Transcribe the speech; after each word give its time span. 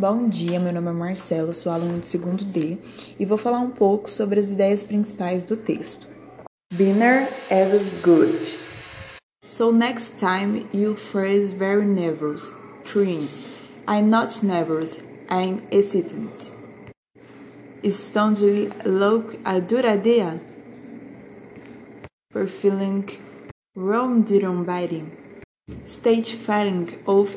Bom 0.00 0.30
dia, 0.30 0.58
meu 0.58 0.72
nome 0.72 0.88
é 0.88 0.92
Marcelo, 0.92 1.52
sou 1.52 1.70
aluno 1.70 1.98
de 1.98 2.08
segundo 2.08 2.42
D 2.42 2.78
e 3.18 3.26
vou 3.26 3.36
falar 3.36 3.58
um 3.58 3.68
pouco 3.68 4.10
sobre 4.10 4.40
as 4.40 4.50
ideias 4.50 4.82
principais 4.82 5.42
do 5.42 5.58
texto. 5.58 6.06
Binner 6.72 7.28
is 7.50 7.92
good. 8.02 8.58
So 9.44 9.70
next 9.70 10.18
time 10.18 10.64
you 10.72 10.94
phrase 10.94 11.52
very 11.52 11.84
nervous, 11.84 12.50
twins. 12.90 13.46
I'm 13.86 14.08
not 14.08 14.42
nervous, 14.42 15.02
I'm 15.28 15.60
excited. 15.70 16.50
Stoned 17.84 18.72
look 18.86 19.36
a 19.44 19.56
idea. 19.86 20.40
For 22.32 22.46
feeling 22.46 23.04
wrong 23.76 24.22
didn't 24.22 24.64
biting. 24.64 25.10
Stage 25.84 26.32
feeling 26.32 26.88
of 27.06 27.36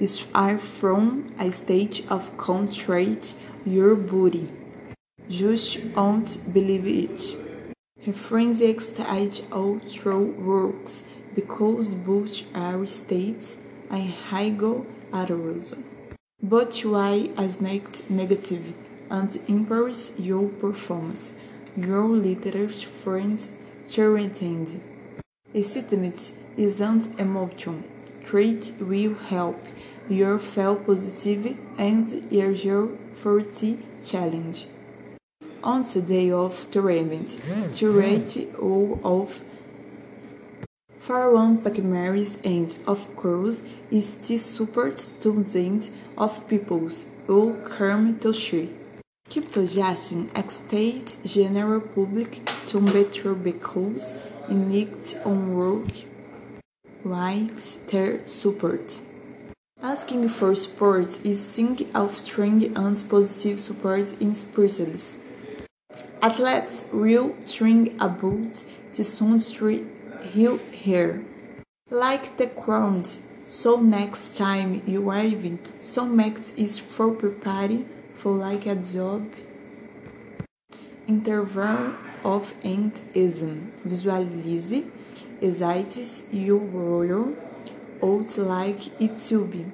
is 0.00 0.18
far 0.18 0.58
from 0.58 1.32
a 1.38 1.50
state 1.50 2.04
of 2.10 2.36
contrite 2.36 3.34
your 3.64 3.94
body. 3.94 4.48
Just 5.28 5.82
won't 5.96 6.38
believe 6.52 6.86
it. 6.86 7.36
Reference 8.06 8.58
the 8.58 8.78
stage 8.80 9.42
of 9.50 9.92
true 9.92 10.32
works 10.38 11.04
because 11.34 11.94
both 11.94 12.42
are 12.54 12.86
states 12.86 13.56
and 13.90 14.10
high 14.10 14.50
arousal. 15.12 15.82
But 16.42 16.78
why 16.80 17.30
as 17.36 17.60
negative 18.10 18.74
and 19.10 19.34
impairs 19.48 20.12
your 20.18 20.48
performance, 20.48 21.34
your 21.76 22.06
literature 22.08 22.88
friends 22.88 23.48
threatened. 23.86 24.80
Excitement 25.54 26.32
is 26.56 26.80
an 26.80 27.02
emotion. 27.18 27.84
Treat 28.24 28.72
will 28.80 29.14
help 29.14 29.56
your 30.08 30.38
feel 30.38 30.76
positive 30.76 31.58
and 31.78 32.32
your 32.52 32.88
forty 32.88 33.78
challenge. 34.04 34.66
On 35.62 35.82
the 35.82 36.00
day 36.00 36.30
of 36.30 36.70
the 36.72 36.80
event, 36.88 37.40
the 37.78 37.88
rate 37.88 38.48
of 39.04 39.40
for 41.06 41.32
one 41.32 41.58
and 42.42 42.76
of 42.88 43.14
course 43.14 43.62
is 43.92 44.16
the 44.26 44.38
support 44.38 44.96
to 45.20 45.42
the 45.42 45.80
of 46.18 46.48
peoples 46.48 47.06
who 47.28 47.54
come 47.78 48.18
to 48.18 48.32
to 49.52 49.66
Justin 49.66 50.28
state 50.50 51.16
general 51.24 51.80
public 51.80 52.40
to 52.66 52.80
better 52.80 53.34
because 53.34 54.16
in 54.48 54.70
it 54.72 55.16
on 55.24 55.54
work 55.54 56.15
right 57.06 57.50
their 57.88 58.26
support. 58.26 59.00
Asking 59.82 60.28
for 60.28 60.54
support 60.54 61.24
is 61.24 61.40
seeing 61.40 61.78
of 61.94 62.16
strong 62.16 62.64
and 62.76 63.04
positive 63.08 63.60
support 63.60 64.20
in 64.20 64.34
specialists. 64.34 65.16
Athletes 66.20 66.84
will 66.92 67.34
train 67.46 67.94
about 68.00 68.64
the 68.96 69.04
street 69.04 69.84
hill 70.32 70.58
here. 70.72 71.22
Like 71.90 72.36
the 72.36 72.46
ground, 72.46 73.06
so 73.46 73.80
next 73.80 74.36
time 74.36 74.82
you 74.86 75.08
arrive, 75.08 75.58
so 75.78 76.04
next 76.04 76.58
is 76.58 76.78
for 76.78 77.12
preparing 77.12 77.84
for 77.84 78.32
like 78.32 78.66
a 78.66 78.74
job. 78.74 79.22
Interval 81.06 81.92
of 82.26 82.52
ism. 82.64 83.54
Visualize 83.84 84.74
excites 85.40 86.32
you 86.32 86.58
roll 86.58 87.32
out 88.02 88.38
like 88.38 89.00
it 89.00 89.22
to 89.22 89.46
be. 89.46 89.64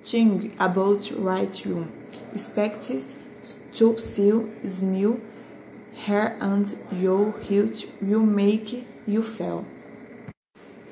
Think 0.00 0.54
about 0.58 1.10
right 1.18 1.54
room. 1.66 1.92
Expect 2.34 2.90
it 2.90 3.14
to 3.74 3.98
still 3.98 4.48
smell 4.76 5.20
hair 6.04 6.36
and 6.40 6.66
your 6.92 7.32
health 7.48 7.80
will 8.00 8.26
make 8.42 8.68
you 9.06 9.22
feel. 9.22 9.64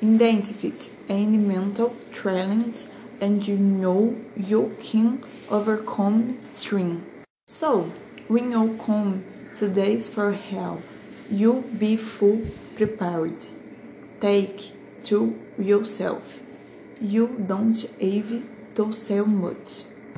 Identify 0.02 0.72
any 1.08 1.38
mental 1.38 1.96
challenge 2.12 2.86
and 3.22 3.46
you 3.48 3.56
know 3.56 4.14
you 4.36 4.76
can 4.82 5.22
overcome 5.50 6.38
string. 6.52 7.02
So, 7.46 7.90
when 8.28 8.52
you 8.52 8.78
come 8.84 9.24
to 9.54 9.68
days 9.68 10.08
for 10.08 10.32
hell, 10.32 10.82
you 11.30 11.64
be 11.78 11.96
full 11.96 12.42
prepared. 12.76 13.38
Take 14.20 14.72
to 15.04 15.38
yourself. 15.58 16.40
You 17.00 17.28
don't 17.46 17.80
have 18.00 18.74
to 18.74 18.92
sell 18.92 19.26
much. 19.26 19.84